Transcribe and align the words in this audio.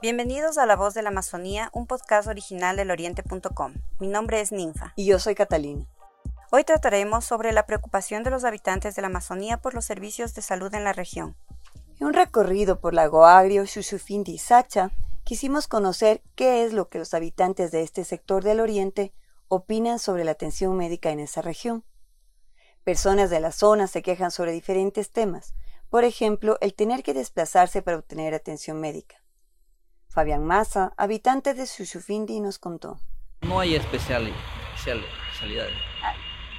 Bienvenidos 0.00 0.58
a 0.58 0.66
La 0.66 0.76
Voz 0.76 0.94
de 0.94 1.02
la 1.02 1.08
Amazonía, 1.08 1.70
un 1.72 1.88
podcast 1.88 2.28
original 2.28 2.76
del 2.76 2.92
oriente.com. 2.92 3.74
Mi 3.98 4.06
nombre 4.06 4.40
es 4.40 4.52
Ninfa. 4.52 4.92
Y 4.94 5.06
yo 5.06 5.18
soy 5.18 5.34
Catalina. 5.34 5.88
Hoy 6.52 6.62
trataremos 6.62 7.24
sobre 7.24 7.50
la 7.50 7.66
preocupación 7.66 8.22
de 8.22 8.30
los 8.30 8.44
habitantes 8.44 8.94
de 8.94 9.02
la 9.02 9.08
Amazonía 9.08 9.56
por 9.56 9.74
los 9.74 9.84
servicios 9.84 10.34
de 10.34 10.42
salud 10.42 10.72
en 10.72 10.84
la 10.84 10.92
región. 10.92 11.34
En 11.98 12.06
un 12.06 12.12
recorrido 12.12 12.78
por 12.78 12.94
Lago 12.94 13.26
Agrio, 13.26 13.66
Xuxufindi 13.66 14.34
y 14.34 14.38
Sacha, 14.38 14.92
quisimos 15.24 15.66
conocer 15.66 16.22
qué 16.36 16.64
es 16.64 16.72
lo 16.72 16.88
que 16.88 17.00
los 17.00 17.12
habitantes 17.12 17.72
de 17.72 17.82
este 17.82 18.04
sector 18.04 18.44
del 18.44 18.60
oriente 18.60 19.12
opinan 19.48 19.98
sobre 19.98 20.22
la 20.22 20.30
atención 20.30 20.76
médica 20.76 21.10
en 21.10 21.18
esa 21.18 21.42
región. 21.42 21.84
Personas 22.84 23.30
de 23.30 23.40
la 23.40 23.50
zona 23.50 23.88
se 23.88 24.02
quejan 24.02 24.30
sobre 24.30 24.52
diferentes 24.52 25.10
temas, 25.10 25.54
por 25.90 26.04
ejemplo, 26.04 26.56
el 26.60 26.74
tener 26.74 27.02
que 27.02 27.14
desplazarse 27.14 27.82
para 27.82 27.96
obtener 27.96 28.32
atención 28.32 28.80
médica. 28.80 29.16
Fabián 30.18 30.44
Massa, 30.44 30.92
habitante 30.96 31.54
de 31.54 31.64
Xuxufindi, 31.64 32.40
nos 32.40 32.58
contó. 32.58 32.98
No 33.42 33.60
hay 33.60 33.76
especial, 33.76 34.26
especialidades. 34.74 35.76
Ah, 36.02 36.12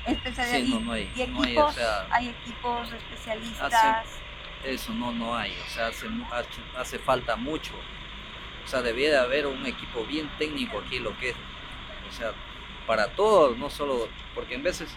especialidades. 0.06 0.66
Sí, 0.66 0.74
no, 0.74 0.80
no 0.80 0.94
hay. 0.94 1.12
¿Y 1.14 1.28
no 1.28 1.42
hay, 1.42 1.52
equipos? 1.52 1.66
o 1.66 1.78
sea, 1.78 2.08
¿Hay 2.10 2.30
equipos 2.30 2.94
especialistas? 2.94 3.74
Hace- 3.74 4.22
eso 4.64 4.94
no, 4.94 5.12
no 5.12 5.36
hay. 5.36 5.52
O 5.52 5.70
sea, 5.72 5.88
hace, 5.88 6.08
hace, 6.78 7.00
falta 7.00 7.36
mucho. 7.36 7.74
O 8.64 8.68
sea, 8.70 8.82
debiera 8.82 9.20
de 9.20 9.26
haber 9.26 9.46
un 9.46 9.66
equipo 9.66 10.06
bien 10.06 10.32
técnico 10.38 10.80
aquí, 10.80 11.00
lo 11.00 11.18
que 11.18 11.32
es. 11.32 11.36
O 12.08 12.14
sea, 12.14 12.32
para 12.88 13.14
todos, 13.14 13.58
no 13.58 13.70
solo. 13.70 14.08
Porque 14.36 14.56
en 14.56 14.64
veces 14.64 14.90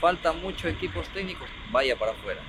falta 0.00 0.32
mucho 0.32 0.68
equipos 0.68 1.06
técnicos, 1.10 1.50
vaya 1.70 1.98
para 1.98 2.12
afuera. 2.12 2.40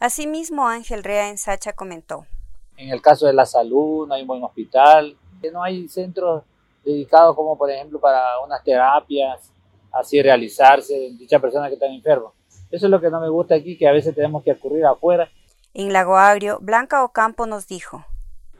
Asimismo, 0.00 0.68
Ángel 0.68 1.02
Rea 1.02 1.30
en 1.30 1.38
Sacha 1.38 1.72
comentó. 1.72 2.26
En 2.76 2.90
el 2.90 3.00
caso 3.00 3.26
de 3.26 3.32
la 3.32 3.46
salud, 3.46 4.06
no 4.08 4.14
hay 4.14 4.22
un 4.22 4.28
buen 4.28 4.42
hospital, 4.42 5.16
no 5.52 5.62
hay 5.62 5.88
centros 5.88 6.42
dedicados 6.84 7.36
como 7.36 7.56
por 7.56 7.70
ejemplo 7.70 8.00
para 8.00 8.40
unas 8.40 8.62
terapias, 8.64 9.50
así 9.92 10.20
realizarse 10.22 11.06
en 11.08 11.18
dicha 11.18 11.38
persona 11.38 11.68
que 11.68 11.74
está 11.74 11.86
enferma. 11.86 12.30
Eso 12.70 12.86
es 12.86 12.90
lo 12.90 13.00
que 13.00 13.10
no 13.10 13.20
me 13.20 13.28
gusta 13.28 13.54
aquí, 13.54 13.76
que 13.76 13.86
a 13.86 13.92
veces 13.92 14.14
tenemos 14.14 14.42
que 14.42 14.50
acudir 14.50 14.84
afuera. 14.86 15.28
En 15.74 15.92
Lago 15.92 16.16
Agrio, 16.16 16.58
Blanca 16.60 17.04
Ocampo 17.04 17.46
nos 17.46 17.66
dijo. 17.66 18.04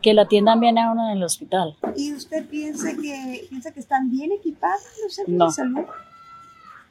que 0.02 0.14
la 0.14 0.22
atiendan 0.22 0.58
bien 0.58 0.78
a 0.78 0.91
uno 0.91 1.08
en 1.10 1.16
el 1.19 1.22
hospital. 1.22 1.76
¿Y 1.97 2.12
usted 2.12 2.44
piensa 2.48 2.91
que, 3.00 3.47
piensa 3.48 3.70
que 3.72 3.78
están 3.78 4.10
bien 4.10 4.32
equipados 4.32 4.82
los 5.02 5.14
centros 5.14 5.36
No. 5.38 5.47
de 5.47 5.52
salud? 5.52 5.86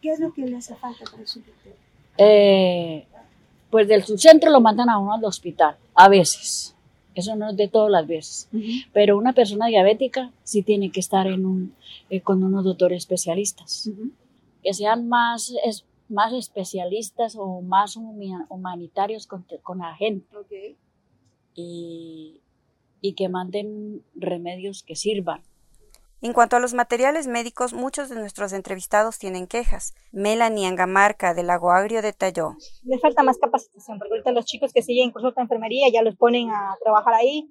¿Qué 0.01 0.11
es 0.13 0.19
lo 0.21 0.31
que 0.33 0.43
le 0.45 0.55
hace 0.57 0.75
falta 0.75 1.03
para 1.11 1.27
su 1.27 1.41
criterio? 1.43 1.77
Eh, 2.17 3.05
pues 3.69 3.87
del 3.89 4.03
subcentro 4.05 4.49
lo 4.49 4.61
mandan 4.61 4.89
a 4.89 4.97
uno 4.97 5.13
al 5.13 5.25
hospital, 5.25 5.75
a 5.93 6.07
veces. 6.07 6.73
Eso 7.15 7.35
no 7.35 7.49
es 7.49 7.57
de 7.57 7.67
todas 7.67 7.91
las 7.91 8.07
veces. 8.07 8.49
Pero 8.93 9.17
una 9.17 9.33
persona 9.33 9.67
diabética 9.67 10.31
sí 10.43 10.63
tiene 10.63 10.91
que 10.91 10.99
estar 11.01 11.27
en 11.27 11.45
un, 11.45 11.75
eh, 12.09 12.21
con 12.21 12.43
unos 12.43 12.63
doctores 12.63 12.99
especialistas. 12.99 13.89
Que 14.63 14.73
sean 14.73 15.07
más, 15.09 15.53
es- 15.65 15.85
más 16.07 16.33
especialistas 16.33 17.35
o 17.37 17.61
más 17.61 17.97
humanitarios 18.49 19.27
con, 19.27 19.45
con 19.63 19.79
la 19.79 19.95
gente. 19.95 20.25
Ok. 20.37 20.75
Y, 21.55 22.39
y 23.01 23.13
que 23.13 23.27
manden 23.29 24.03
remedios 24.15 24.83
que 24.83 24.95
sirvan. 24.95 25.41
En 26.23 26.33
cuanto 26.33 26.55
a 26.55 26.59
los 26.59 26.75
materiales 26.75 27.25
médicos, 27.25 27.73
muchos 27.73 28.09
de 28.09 28.15
nuestros 28.15 28.53
entrevistados 28.53 29.17
tienen 29.17 29.47
quejas. 29.47 29.95
Melanie 30.11 30.67
Angamarca 30.67 31.33
de 31.33 31.41
Lago 31.41 31.71
Agrio 31.71 32.03
detalló. 32.03 32.55
le 32.83 32.99
falta 32.99 33.23
más 33.23 33.39
capacitación, 33.39 33.97
porque 33.97 34.13
ahorita 34.13 34.31
los 34.31 34.45
chicos 34.45 34.71
que 34.71 34.83
siguen 34.83 35.11
cursos 35.11 35.33
de 35.33 35.41
enfermería 35.41 35.87
ya 35.91 36.03
los 36.03 36.15
ponen 36.15 36.51
a 36.51 36.75
trabajar 36.83 37.15
ahí 37.15 37.49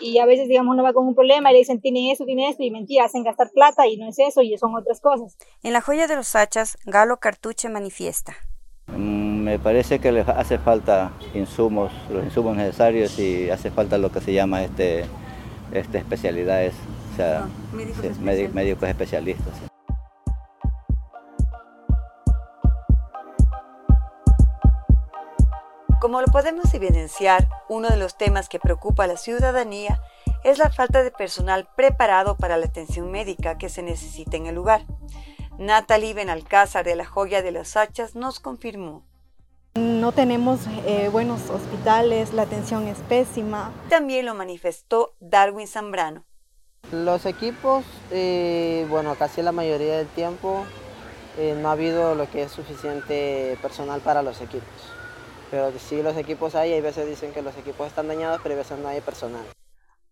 y 0.00 0.18
a 0.18 0.26
veces, 0.26 0.48
digamos, 0.48 0.74
uno 0.74 0.82
va 0.82 0.92
con 0.92 1.06
un 1.06 1.14
problema 1.14 1.50
y 1.50 1.54
le 1.54 1.58
dicen, 1.60 1.80
tiene 1.80 2.12
eso, 2.12 2.24
tiene 2.24 2.48
esto, 2.48 2.62
y 2.62 2.70
mentira, 2.70 3.04
hacen 3.04 3.24
gastar 3.24 3.50
plata 3.50 3.86
y 3.86 3.96
no 3.96 4.08
es 4.08 4.18
eso 4.18 4.42
y 4.42 4.56
son 4.58 4.74
otras 4.74 5.00
cosas. 5.00 5.36
En 5.62 5.72
la 5.72 5.80
joya 5.80 6.06
de 6.06 6.16
los 6.16 6.28
Sachas, 6.28 6.76
Galo 6.84 7.18
Cartuche 7.18 7.68
manifiesta. 7.68 8.34
Mm, 8.88 9.32
Me 9.42 9.58
parece 9.58 9.98
que 10.00 10.12
les 10.12 10.28
hace 10.28 10.58
falta 10.58 11.12
insumos, 11.34 11.92
los 12.10 12.24
insumos 12.24 12.56
necesarios 12.56 13.18
y 13.18 13.50
hace 13.50 13.70
falta 13.70 13.98
lo 13.98 14.10
que 14.10 14.20
se 14.20 14.32
llama 14.32 14.62
este, 14.64 15.04
este 15.72 15.98
especialidades, 15.98 16.74
o 17.12 17.16
sea, 17.16 17.46
sí, 17.70 17.76
médi- 18.22 18.52
médicos 18.52 18.88
especialistas. 18.88 19.54
sí. 19.58 19.66
Como 26.00 26.20
lo 26.20 26.26
podemos 26.28 26.72
evidenciar, 26.74 27.48
uno 27.68 27.88
de 27.88 27.96
los 27.96 28.16
temas 28.16 28.48
que 28.48 28.58
preocupa 28.58 29.04
a 29.04 29.06
la 29.06 29.16
ciudadanía 29.16 30.00
es 30.42 30.58
la 30.58 30.70
falta 30.70 31.02
de 31.04 31.12
personal 31.12 31.68
preparado 31.76 32.36
para 32.36 32.56
la 32.56 32.66
atención 32.66 33.10
médica 33.12 33.56
que 33.56 33.68
se 33.68 33.82
necesita 33.82 34.36
en 34.36 34.46
el 34.46 34.56
lugar. 34.56 34.82
Natalie 35.58 36.14
Benalcázar 36.14 36.84
de 36.84 36.96
la 36.96 37.04
Joya 37.04 37.42
de 37.42 37.52
los 37.52 37.76
Hachas 37.76 38.16
nos 38.16 38.40
confirmó. 38.40 39.04
No 39.74 40.12
tenemos 40.12 40.60
eh, 40.86 41.08
buenos 41.10 41.48
hospitales, 41.50 42.32
la 42.34 42.42
atención 42.42 42.88
es 42.88 42.98
pésima. 42.98 43.70
También 43.88 44.26
lo 44.26 44.34
manifestó 44.34 45.14
Darwin 45.20 45.68
Zambrano. 45.68 46.24
Los 46.92 47.24
equipos, 47.26 47.84
eh, 48.10 48.86
bueno, 48.90 49.14
casi 49.14 49.40
la 49.42 49.50
mayoría 49.52 49.96
del 49.96 50.08
tiempo 50.08 50.66
eh, 51.38 51.56
no 51.58 51.70
ha 51.70 51.72
habido 51.72 52.14
lo 52.14 52.30
que 52.30 52.42
es 52.42 52.52
suficiente 52.52 53.58
personal 53.62 54.00
para 54.02 54.22
los 54.22 54.40
equipos. 54.42 54.68
Pero 55.50 55.72
sí 55.78 56.02
los 56.02 56.16
equipos 56.16 56.54
hay, 56.54 56.72
hay 56.72 56.80
veces 56.82 57.06
dicen 57.06 57.32
que 57.32 57.40
los 57.42 57.56
equipos 57.56 57.86
están 57.86 58.08
dañados, 58.08 58.40
pero 58.42 58.54
hay 58.54 58.58
veces 58.58 58.78
no 58.78 58.88
hay 58.88 59.00
personal. 59.00 59.42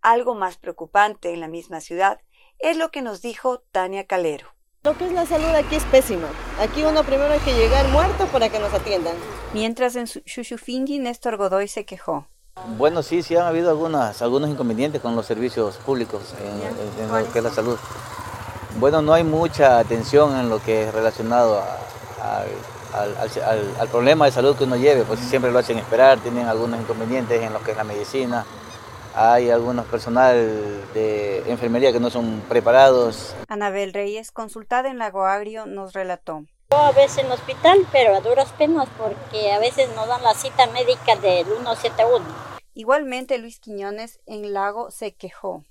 Algo 0.01 0.35
más 0.35 0.57
preocupante 0.57 1.33
en 1.35 1.41
la 1.41 1.49
misma 1.49 1.81
ciudad 1.83 2.19
es 2.59 2.79
lo 2.79 2.91
que 2.91 3.03
nos 3.03 3.21
dijo 3.21 3.63
Tania 3.73 4.07
Calero. 4.07 4.49
Lo 4.83 4.97
que 4.97 5.05
es 5.05 5.13
la 5.13 5.27
salud 5.27 5.55
aquí 5.55 5.77
es 5.77 5.85
pésima. 5.85 6.29
Aquí 6.59 6.83
uno 6.85 7.05
primero 7.05 7.31
hay 7.35 7.41
que 7.41 7.53
llegar 7.53 7.87
muerto 7.89 8.25
para 8.29 8.49
que 8.49 8.59
nos 8.59 8.73
atiendan. 8.73 9.15
Mientras 9.53 9.97
en 9.97 10.07
Su- 10.07 10.23
Xuxufindi, 10.25 10.99
Néstor 10.99 11.37
Godoy 11.37 11.69
se 11.69 11.85
quejó. 11.85 12.27
Bueno, 12.77 13.03
sí, 13.03 13.23
sí 13.23 13.37
han 13.37 13.47
habido 13.47 13.71
algunas, 13.71 14.23
algunos 14.23 14.51
inconvenientes 14.51 15.01
con 15.01 15.17
los 15.17 15.27
servicios 15.27 15.77
públicos 15.79 16.35
en, 16.41 17.09
lo 17.09 17.33
que 17.33 17.39
es 17.39 17.45
la 17.45 17.51
salud. 17.51 17.79
Bueno, 18.79 19.03
no 19.03 19.13
hay 19.13 19.25
mucha 19.25 19.79
atención 19.79 20.39
en 20.39 20.49
lo 20.49 20.63
que 20.63 20.85
es 20.85 20.95
relacionado 20.95 21.63
al 22.23 23.89
problema 23.89 24.27
de 24.27 24.33
salud 24.33 24.57
que 24.57 24.65
uno 24.65 24.77
lleve, 24.77 25.05
pues 25.05 25.21
siempre 25.21 25.51
lo 25.51 25.59
hacen 25.59 25.79
esperar, 25.79 26.19
tienen 26.21 26.47
algunos 26.47 26.81
inconvenientes 26.81 27.43
en 27.43 27.53
lo 27.53 27.63
que 27.63 27.73
es 27.73 27.77
la 27.77 27.85
medicina, 27.85 28.45
hay 29.15 29.51
algunos 29.51 29.87
personal 29.87 30.35
de 30.95 31.51
enfermería 31.51 31.93
que 31.93 32.01
no 32.01 32.11
son 32.11 32.43
preparados, 32.49 33.35
Anabel 33.49 33.93
Reyes, 33.93 34.31
consultada 34.31 34.89
en 34.89 34.99
Lago 34.99 35.25
Agrio, 35.25 35.67
nos 35.67 35.93
relató. 35.93 36.45
A 36.77 36.93
veces 36.93 37.19
en 37.19 37.27
el 37.27 37.33
hospital, 37.33 37.85
pero 37.91 38.15
a 38.15 38.21
duras 38.21 38.53
penas 38.53 38.89
porque 38.97 39.53
a 39.53 39.59
veces 39.59 39.89
nos 39.97 40.07
dan 40.07 40.23
la 40.23 40.35
cita 40.35 40.69
médica 40.69 41.17
del 41.17 41.45
171. 41.45 42.25
Igualmente, 42.75 43.39
Luis 43.39 43.59
Quiñones 43.59 44.21
en 44.27 44.53
Lago 44.53 44.91
se 44.93 45.13
quejó. 45.13 45.65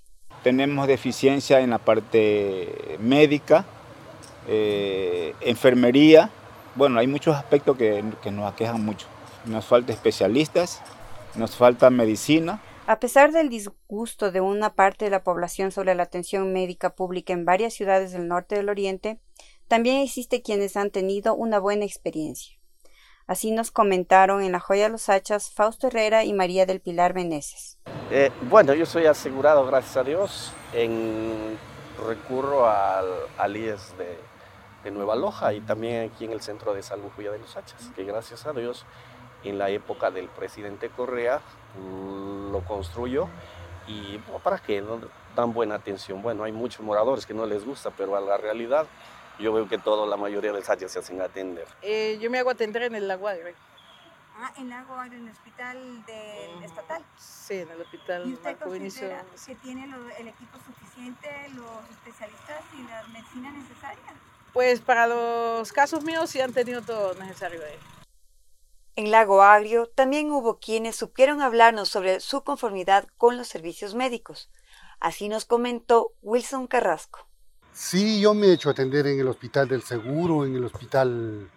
Tenemos 0.43 0.87
deficiencia 0.87 1.61
en 1.61 1.69
la 1.69 1.77
parte 1.77 2.97
médica, 2.99 3.65
eh, 4.47 5.33
enfermería. 5.39 6.29
Bueno, 6.75 6.99
hay 6.99 7.07
muchos 7.07 7.35
aspectos 7.35 7.77
que, 7.77 8.03
que 8.21 8.31
nos 8.31 8.51
aquejan 8.51 8.83
mucho. 8.83 9.07
Nos 9.45 9.65
falta 9.65 9.93
especialistas, 9.93 10.81
nos 11.35 11.55
falta 11.55 11.89
medicina. 11.89 12.61
A 12.87 12.99
pesar 12.99 13.31
del 13.31 13.49
disgusto 13.49 14.31
de 14.31 14.41
una 14.41 14.73
parte 14.73 15.05
de 15.05 15.11
la 15.11 15.23
población 15.23 15.71
sobre 15.71 15.95
la 15.95 16.03
atención 16.03 16.51
médica 16.51 16.95
pública 16.95 17.31
en 17.31 17.45
varias 17.45 17.73
ciudades 17.73 18.11
del 18.11 18.27
norte 18.27 18.55
del 18.55 18.67
oriente, 18.67 19.19
también 19.69 20.01
existe 20.01 20.41
quienes 20.41 20.75
han 20.75 20.89
tenido 20.89 21.35
una 21.35 21.59
buena 21.59 21.85
experiencia. 21.85 22.57
Así 23.27 23.51
nos 23.51 23.69
comentaron 23.69 24.41
en 24.41 24.51
La 24.51 24.59
Joya 24.59 24.85
de 24.85 24.89
los 24.89 25.07
Hachas 25.07 25.51
Fausto 25.51 25.87
Herrera 25.87 26.23
y 26.25 26.33
María 26.33 26.65
del 26.65 26.81
Pilar 26.81 27.13
Meneses. 27.13 27.77
Eh, 28.09 28.31
bueno, 28.49 28.73
yo 28.73 28.87
soy 28.87 29.05
asegurado, 29.05 29.65
gracias 29.67 29.97
a 29.97 30.03
Dios. 30.03 30.51
En, 30.73 31.59
recurro 32.07 32.67
al, 32.67 33.05
al 33.37 33.55
IES 33.55 33.95
de, 33.99 34.17
de 34.83 34.91
Nueva 34.91 35.15
Loja 35.15 35.53
y 35.53 35.61
también 35.61 36.09
aquí 36.09 36.25
en 36.25 36.31
el 36.31 36.41
Centro 36.41 36.73
de 36.73 36.81
Salud 36.81 37.11
Joya 37.15 37.31
de 37.31 37.37
los 37.37 37.55
Hachas, 37.55 37.91
que 37.95 38.03
gracias 38.03 38.47
a 38.47 38.53
Dios 38.53 38.85
en 39.43 39.59
la 39.59 39.69
época 39.69 40.09
del 40.09 40.27
presidente 40.27 40.89
Correa 40.89 41.41
lo 42.51 42.63
construyó 42.65 43.29
y 43.87 44.17
para 44.43 44.57
qué 44.57 44.81
no 44.81 44.99
dan 45.35 45.53
buena 45.53 45.75
atención. 45.75 46.21
Bueno, 46.21 46.43
hay 46.43 46.51
muchos 46.51 46.81
moradores 46.81 47.25
que 47.25 47.33
no 47.33 47.45
les 47.45 47.65
gusta, 47.65 47.91
pero 47.91 48.15
a 48.15 48.21
la 48.21 48.37
realidad 48.37 48.87
yo 49.39 49.53
veo 49.53 49.67
que 49.67 49.77
toda 49.77 50.05
la 50.07 50.17
mayoría 50.17 50.51
de 50.51 50.59
los 50.59 50.69
hachas 50.69 50.91
se 50.91 50.99
hacen 50.99 51.21
atender. 51.21 51.67
Eh, 51.81 52.17
yo 52.21 52.29
me 52.29 52.39
hago 52.39 52.49
atender 52.49 52.83
en 52.83 52.95
el 52.95 53.07
Lago 53.07 53.27
Agrio. 53.27 53.55
Ah, 54.41 54.53
en 54.57 54.69
Lago 54.69 54.93
Agrio, 54.95 55.17
en 55.19 55.25
el 55.27 55.31
hospital 55.33 56.05
del 56.05 56.63
estatal. 56.63 57.03
Sí, 57.17 57.55
en 57.55 57.71
el 57.71 57.81
hospital 57.81 58.25
¿Y 58.29 58.33
usted 58.33 58.51
Marco 58.51 58.69
Vinicio. 58.69 59.01
considera 59.09 59.25
que 59.45 59.55
tiene 59.55 59.87
lo- 59.87 60.09
el 60.17 60.27
equipo 60.29 60.57
suficiente, 60.65 61.27
los 61.55 61.89
especialistas 61.89 62.63
y 62.77 62.83
la 62.83 63.03
medicina 63.09 63.51
necesaria? 63.51 64.13
Pues 64.53 64.79
para 64.81 65.07
los 65.07 65.71
casos 65.73 66.03
míos 66.03 66.29
sí 66.29 66.39
han 66.41 66.53
tenido 66.53 66.81
todo 66.81 67.13
lo 67.13 67.19
necesario 67.19 67.61
ahí. 67.63 67.77
En 68.95 69.11
Lago 69.11 69.43
Agrio 69.43 69.87
también 69.87 70.31
hubo 70.31 70.59
quienes 70.59 70.95
supieron 70.95 71.41
hablarnos 71.41 71.87
sobre 71.89 72.19
su 72.19 72.43
conformidad 72.43 73.07
con 73.17 73.37
los 73.37 73.47
servicios 73.47 73.93
médicos. 73.95 74.49
Así 74.99 75.29
nos 75.29 75.45
comentó 75.45 76.11
Wilson 76.21 76.67
Carrasco. 76.67 77.28
Sí, 77.81 78.19
yo 78.19 78.33
me 78.33 78.47
he 78.47 78.51
hecho 78.51 78.69
atender 78.69 79.07
en 79.07 79.21
el 79.21 79.27
hospital 79.29 79.69
del 79.69 79.81
seguro, 79.81 80.45
en 80.45 80.53
el 80.53 80.65
hospital, 80.65 81.49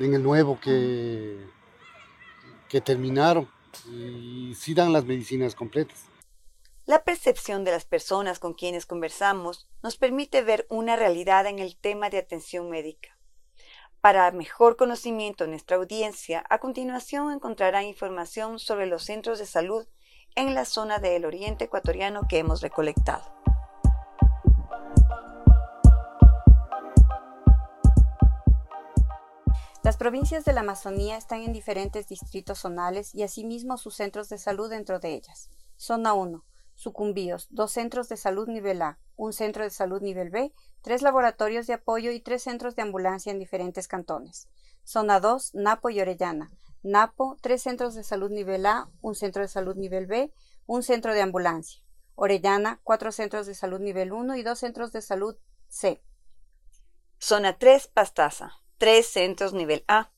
en 0.00 0.14
el 0.14 0.20
nuevo 0.20 0.58
que, 0.58 1.38
que 2.68 2.80
terminaron 2.80 3.48
y 3.88 4.52
sí 4.56 4.74
dan 4.74 4.92
las 4.92 5.04
medicinas 5.04 5.54
completas. 5.54 6.06
La 6.86 7.04
percepción 7.04 7.62
de 7.62 7.70
las 7.70 7.84
personas 7.84 8.40
con 8.40 8.52
quienes 8.52 8.84
conversamos 8.84 9.68
nos 9.80 9.96
permite 9.96 10.42
ver 10.42 10.66
una 10.70 10.96
realidad 10.96 11.46
en 11.46 11.60
el 11.60 11.76
tema 11.76 12.10
de 12.10 12.18
atención 12.18 12.68
médica. 12.68 13.16
Para 14.00 14.32
mejor 14.32 14.76
conocimiento 14.76 15.44
de 15.44 15.50
nuestra 15.50 15.76
audiencia, 15.76 16.44
a 16.50 16.58
continuación 16.58 17.30
encontrará 17.30 17.84
información 17.84 18.58
sobre 18.58 18.86
los 18.86 19.04
centros 19.04 19.38
de 19.38 19.46
salud 19.46 19.86
en 20.34 20.54
la 20.54 20.64
zona 20.64 20.98
del 20.98 21.24
oriente 21.24 21.66
ecuatoriano 21.66 22.22
que 22.28 22.38
hemos 22.38 22.60
recolectado. 22.60 23.38
Las 29.88 29.96
provincias 29.96 30.44
de 30.44 30.52
la 30.52 30.60
Amazonía 30.60 31.16
están 31.16 31.40
en 31.40 31.54
diferentes 31.54 32.08
distritos 32.08 32.58
zonales 32.58 33.14
y 33.14 33.22
asimismo 33.22 33.78
sus 33.78 33.94
centros 33.94 34.28
de 34.28 34.36
salud 34.36 34.68
dentro 34.68 34.98
de 34.98 35.14
ellas. 35.14 35.50
Zona 35.76 36.12
1. 36.12 36.44
Sucumbíos, 36.74 37.46
dos 37.48 37.72
centros 37.72 38.08
de 38.10 38.18
salud 38.18 38.48
nivel 38.48 38.82
A, 38.82 38.98
un 39.16 39.32
centro 39.32 39.64
de 39.64 39.70
salud 39.70 40.02
nivel 40.02 40.28
B, 40.28 40.52
tres 40.82 41.00
laboratorios 41.00 41.66
de 41.66 41.72
apoyo 41.72 42.12
y 42.12 42.20
tres 42.20 42.42
centros 42.42 42.76
de 42.76 42.82
ambulancia 42.82 43.32
en 43.32 43.38
diferentes 43.38 43.88
cantones. 43.88 44.48
Zona 44.84 45.20
2, 45.20 45.54
Napo 45.54 45.88
y 45.88 46.00
Orellana. 46.00 46.50
Napo, 46.82 47.38
tres 47.40 47.62
centros 47.62 47.94
de 47.94 48.04
salud 48.04 48.30
nivel 48.30 48.66
A, 48.66 48.90
un 49.00 49.14
centro 49.14 49.40
de 49.40 49.48
salud 49.48 49.74
nivel 49.74 50.06
B, 50.06 50.30
un 50.66 50.82
centro 50.82 51.14
de 51.14 51.22
ambulancia. 51.22 51.82
Orellana, 52.20 52.80
cuatro 52.82 53.12
centros 53.12 53.46
de 53.46 53.54
salud 53.54 53.78
nivel 53.78 54.12
1 54.12 54.34
y 54.34 54.42
dos 54.42 54.58
centros 54.58 54.90
de 54.90 55.02
salud 55.02 55.36
C. 55.68 56.02
Zona 57.20 57.58
3, 57.58 57.86
Pastaza, 57.86 58.60
tres 58.76 59.06
centros 59.06 59.52
nivel 59.52 59.84
A. 59.86 60.10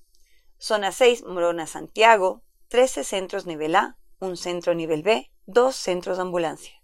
Zona 0.58 0.92
6, 0.92 1.24
Morona 1.24 1.66
Santiago, 1.66 2.42
13 2.68 3.04
centros 3.04 3.44
nivel 3.44 3.76
A, 3.76 3.98
un 4.18 4.38
centro 4.38 4.74
nivel 4.74 5.02
B, 5.02 5.30
dos 5.44 5.76
centros 5.76 6.16
de 6.16 6.22
ambulancia. 6.22 6.82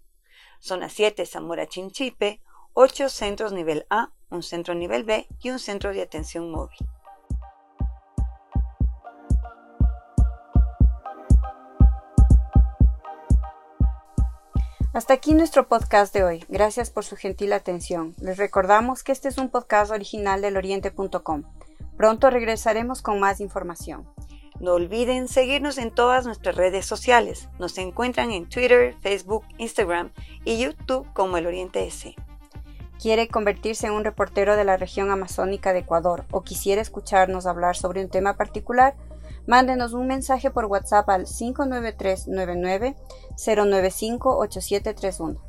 Zona 0.59 0.87
7, 0.87 1.25
Zamora 1.25 1.65
Chinchipe, 1.65 2.43
8 2.73 3.09
centros 3.09 3.53
nivel 3.53 3.87
A, 3.89 4.13
un 4.29 4.43
centro 4.43 4.75
nivel 4.75 5.03
B 5.03 5.27
y 5.41 5.49
un 5.49 5.57
centro 5.57 5.93
de 5.93 6.03
atención 6.03 6.51
móvil. 6.51 6.77
Hasta 14.97 15.13
aquí 15.13 15.35
nuestro 15.35 15.67
podcast 15.67 16.11
de 16.11 16.23
hoy. 16.23 16.43
Gracias 16.49 16.89
por 16.89 17.05
su 17.05 17.15
gentil 17.15 17.53
atención. 17.53 18.15
Les 18.19 18.37
recordamos 18.37 19.03
que 19.03 19.11
este 19.11 19.27
es 19.27 19.37
un 19.37 19.49
podcast 19.49 19.91
original 19.91 20.41
del 20.41 20.57
oriente.com. 20.57 21.43
Pronto 21.95 22.31
regresaremos 22.31 23.03
con 23.03 23.19
más 23.19 23.39
información. 23.39 24.09
No 24.59 24.73
olviden 24.73 25.27
seguirnos 25.27 25.77
en 25.77 25.91
todas 25.91 26.25
nuestras 26.25 26.55
redes 26.55 26.87
sociales. 26.87 27.47
Nos 27.59 27.77
encuentran 27.77 28.31
en 28.31 28.49
Twitter, 28.49 28.95
Facebook, 28.99 29.45
Instagram 29.59 30.11
y 30.45 30.57
YouTube 30.57 31.07
como 31.13 31.37
El 31.37 31.45
Oriente 31.45 31.85
S. 31.85 32.15
¿Quiere 32.99 33.27
convertirse 33.27 33.85
en 33.85 33.93
un 33.93 34.03
reportero 34.03 34.55
de 34.55 34.63
la 34.63 34.77
región 34.77 35.11
amazónica 35.11 35.73
de 35.73 35.79
Ecuador 35.81 36.25
o 36.31 36.41
quisiera 36.41 36.81
escucharnos 36.81 37.45
hablar 37.45 37.75
sobre 37.75 38.01
un 38.01 38.09
tema 38.09 38.35
particular? 38.35 38.95
Mándenos 39.47 39.93
un 39.93 40.07
mensaje 40.07 40.51
por 40.51 40.65
WhatsApp 40.65 41.09
al 41.09 41.25
59399 41.25 42.97
095 43.37 44.37
8731. 44.39 45.46